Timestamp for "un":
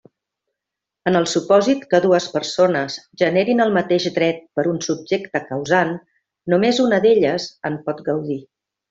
4.73-4.81